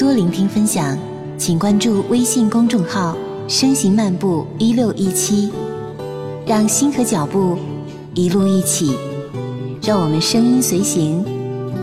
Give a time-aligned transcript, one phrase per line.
[0.00, 0.98] 多聆听分享，
[1.36, 3.14] 请关注微信公众号
[3.46, 5.52] “声行漫步一六一七”，
[6.48, 7.58] 让心和脚步
[8.14, 8.96] 一路一起，
[9.82, 11.22] 让我们声音随行，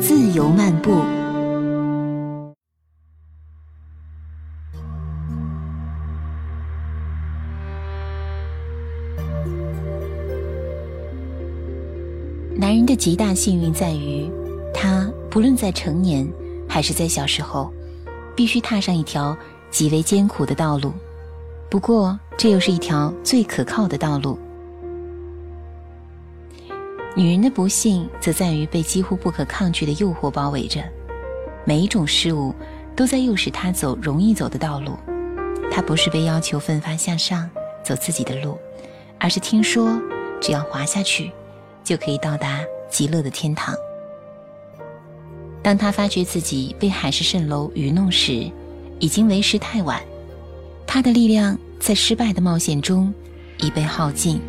[0.01, 0.95] 自由漫步。
[12.55, 14.27] 男人的极大幸运在于，
[14.73, 16.27] 他不论在成年
[16.67, 17.71] 还是在小时候，
[18.37, 19.35] 必须踏上一条
[19.69, 20.93] 极为艰苦的道路。
[21.69, 24.39] 不过，这又是一条最可靠的道路。
[27.15, 30.81] 女人的不幸则在于被几乎不可抗拒的诱惑包围着，
[31.65, 32.53] 每一种事物
[32.95, 34.95] 都在诱使她走容易走的道路。
[35.71, 37.49] 她不是被要求奋发向上
[37.83, 38.57] 走自己的路，
[39.19, 39.99] 而是听说
[40.39, 41.31] 只要滑下去。
[41.83, 43.73] 就可以到达极乐的天堂。
[45.67, 48.49] 当他发觉自己被海市蜃楼愚弄时，
[48.99, 50.01] 已经为时太晚。
[50.85, 53.13] 他的力量在失败的冒险中
[53.57, 54.39] 已被耗尽。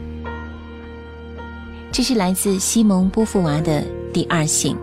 [1.90, 4.76] 这是来自西蒙·波伏娃的第二性。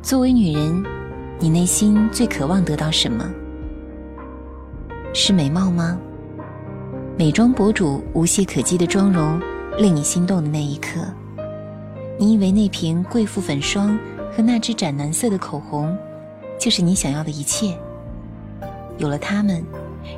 [0.00, 0.82] 作为女人，
[1.38, 3.30] 你内心最渴望得到什么？
[5.12, 5.98] 是美貌吗？
[7.18, 9.38] 美妆博主无懈可击的妆容。
[9.76, 11.00] 令你心动的那一刻，
[12.20, 13.98] 你以为那瓶贵妇粉霜
[14.30, 15.96] 和那支斩蓝色的口红，
[16.58, 17.74] 就是你想要的一切。
[18.98, 19.64] 有了它们，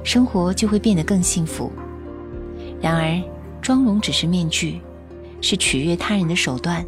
[0.02, 1.70] 生活就会变得更幸福。
[2.80, 3.22] 然而，
[3.60, 4.80] 妆容只是面具，
[5.40, 6.84] 是取悦他人的手段。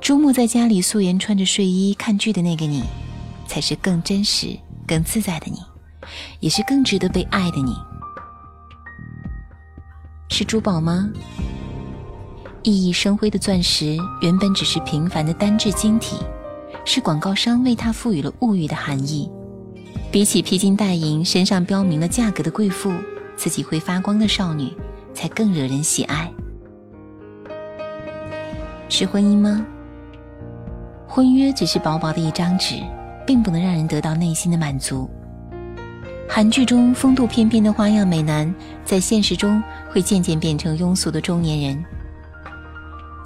[0.00, 2.82] 周末在家里素颜穿着睡衣看剧的那个你，
[3.46, 5.60] 才是更真实、更自在的你，
[6.40, 7.72] 也是更值得被爱的你。
[10.28, 11.08] 是珠宝吗？
[12.66, 16.16] 熠熠生辉的钻石原本只是平凡的单质晶体，
[16.84, 19.30] 是广告商为它赋予了物欲的含义。
[20.10, 22.92] 比起披金戴银、身上标明了价格的贵妇，
[23.36, 24.72] 自己会发光的少女
[25.14, 26.28] 才更惹人喜爱。
[28.88, 29.64] 是婚姻吗？
[31.06, 32.82] 婚约只是薄薄的一张纸，
[33.24, 35.08] 并不能让人得到内心的满足。
[36.28, 38.52] 韩剧中风度翩翩的花样美男，
[38.84, 41.84] 在现实中会渐渐变成庸俗的中年人。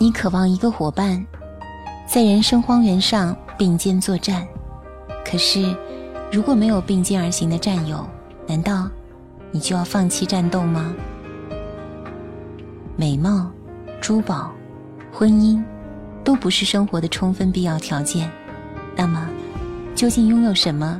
[0.02, 1.22] 你渴望一个伙伴，
[2.06, 4.48] 在人生荒原上并肩作战。
[5.22, 5.76] 可是，
[6.32, 8.08] 如果没有并肩而行的战友，
[8.46, 8.88] 难道
[9.50, 10.94] 你就要放弃战斗吗？
[12.96, 13.50] 美貌、
[14.00, 14.50] 珠宝、
[15.12, 15.62] 婚姻，
[16.24, 18.32] 都不是生活的充分必要条件。
[18.96, 19.28] 那么，
[19.94, 20.98] 究竟拥有什么？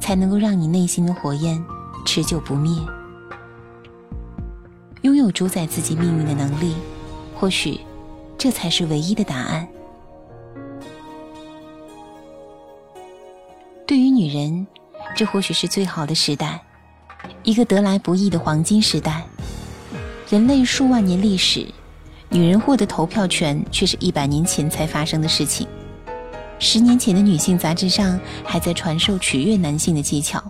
[0.00, 1.62] 才能够让你内心的火焰
[2.06, 2.74] 持久不灭。
[5.02, 6.74] 拥有主宰自己命运的能力，
[7.38, 7.78] 或许
[8.40, 9.68] 这才是唯一的答案。
[13.86, 14.66] 对于女人，
[15.14, 16.58] 这或许是最好的时代，
[17.42, 19.22] 一个得来不易的黄金时代。
[20.30, 21.66] 人类数万年历史，
[22.30, 25.68] 女人获得投票权却是一百年前才发生的事情。
[26.58, 30.42] 十年前的女性杂志上还在传授取悦男性的技巧，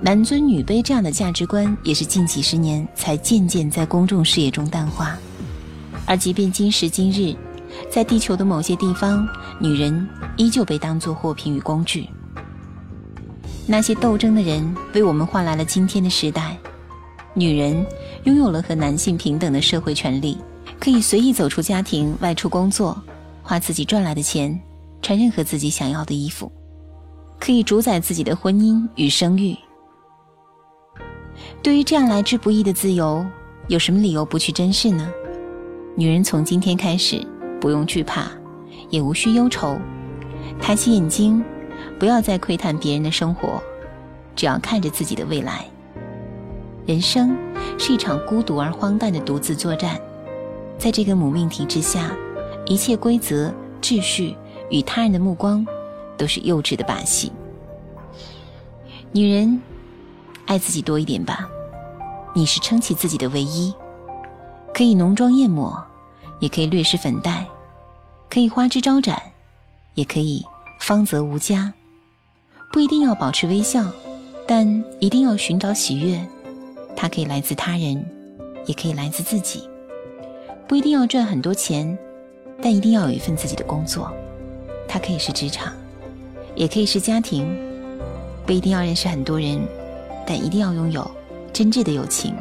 [0.00, 5.16] 男尊女卑这样的价值观也是近几十年才渐渐在公众视野中淡化。
[6.06, 7.34] 而即便今时今日，
[7.90, 9.26] 在地球的某些地方，
[9.58, 12.08] 女人依旧被当作货品与工具。
[13.66, 16.56] 那些斗争的人为我们换来了今天的时代，
[17.32, 17.86] 女人
[18.24, 20.36] 拥有了和男性平等的社会权利，
[20.78, 23.02] 可以随意走出家庭，外出工作，
[23.42, 24.60] 花自己赚来的钱。
[25.02, 26.50] 穿任何自己想要的衣服，
[27.38, 29.54] 可以主宰自己的婚姻与生育。
[31.62, 33.22] 对于这样来之不易的自由，
[33.68, 35.06] 有什么理由不去珍视呢？
[35.96, 37.24] 女人从今天开始，
[37.60, 38.26] 不用惧怕，
[38.90, 39.78] 也无需忧愁。
[40.60, 41.42] 抬起眼睛，
[41.98, 43.62] 不要再窥探别人的生活，
[44.34, 45.64] 只要看着自己的未来。
[46.84, 47.36] 人生
[47.78, 50.00] 是一场孤独而荒诞的独自作战，
[50.76, 52.10] 在这个母命题之下，
[52.66, 54.36] 一切规则秩序。
[54.70, 55.64] 与他人的目光，
[56.16, 57.30] 都是幼稚的把戏。
[59.12, 59.60] 女人，
[60.46, 61.46] 爱自己多一点吧。
[62.34, 63.72] 你是撑起自己的唯一，
[64.74, 65.80] 可以浓妆艳抹，
[66.40, 67.46] 也可以略施粉黛，
[68.28, 69.22] 可以花枝招展，
[69.94, 70.44] 也可以
[70.80, 71.72] 芳泽无加。
[72.72, 73.84] 不一定要保持微笑，
[74.48, 76.20] 但一定要寻找喜悦。
[76.96, 78.04] 它可以来自他人，
[78.66, 79.62] 也可以来自自己。
[80.66, 81.96] 不一定要赚很多钱，
[82.60, 84.10] 但一定要有一份自己的工作。
[84.88, 85.72] 它可以是职场，
[86.56, 87.46] 也可以是家庭，
[88.44, 89.64] 不一定要认识很多人，
[90.26, 91.08] 但一定要拥有
[91.52, 92.34] 真挚的友情。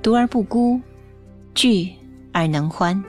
[0.00, 0.80] 独而不孤，
[1.60, 1.90] 聚
[2.32, 3.04] 而能欢。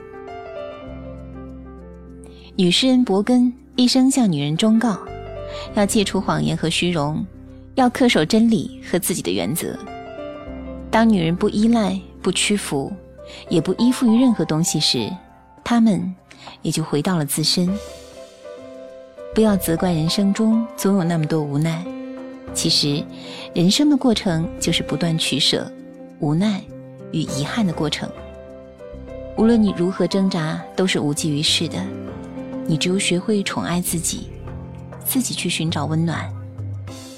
[2.54, 4.98] 女诗人伯根一生向女人忠告：
[5.72, 7.24] 要戒除谎言和虚荣，
[7.76, 9.74] 要恪守真理和自己的原则。
[10.90, 12.92] 当女人不依赖、不屈服，
[13.48, 15.10] 也不依附于任何东西时，
[15.64, 16.14] 她们
[16.60, 17.74] 也就回到了自身。
[19.34, 21.82] 不要责怪人生中总有那么多无奈，
[22.52, 23.02] 其实，
[23.54, 25.72] 人生的过程就是不断取舍、
[26.18, 26.62] 无奈
[27.12, 28.06] 与遗憾的过程。
[29.36, 31.82] 无论你如何挣扎，都是无济于事的。
[32.66, 34.28] 你只有学会宠爱自己，
[35.04, 36.30] 自己去寻找温暖。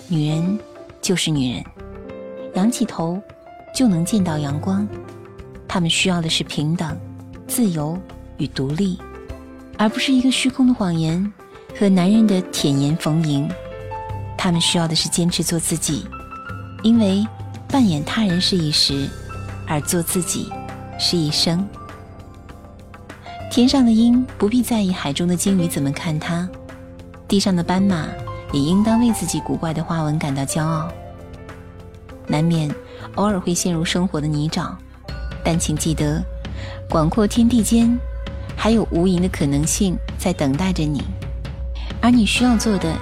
[0.09, 0.59] 女人
[1.03, 1.65] 就是女人，
[2.55, 3.21] 仰起头
[3.75, 4.87] 就能见到阳光。
[5.67, 6.97] 她们需要的是平等、
[7.47, 7.99] 自由
[8.39, 8.99] 与独立，
[9.77, 11.33] 而不是一个虚空的谎言。
[11.77, 13.51] 和男人的甜言逢迎，
[14.39, 16.07] 他们需要的是坚持做自己，
[16.85, 17.27] 因为
[17.69, 19.09] 扮演他人是一时，
[19.67, 20.53] 而做自己
[21.01, 21.67] 是一生。
[23.55, 26.49] 天上的鹰不必在意海中的鲸鱼怎么看它，
[27.29, 28.05] 地上的斑马
[28.53, 30.89] 也应当为自己古怪的花纹感到骄傲。
[32.27, 32.69] 难免
[33.15, 34.75] 偶尔会陷入生活的泥沼，
[35.45, 36.21] 但请记得，
[36.91, 37.97] 广阔天地间
[38.57, 41.05] 还有无垠的可能性在等待着你。
[42.03, 42.93] 而你需要做的，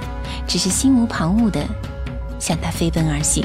[0.47, 1.67] 只是心无旁骛的
[2.39, 3.43] 向它飞奔而行。